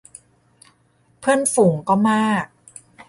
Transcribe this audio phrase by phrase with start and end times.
[1.19, 2.45] เพื่อนฝูงก็มาก